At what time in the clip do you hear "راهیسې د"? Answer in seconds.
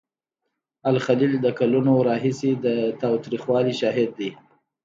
2.09-2.67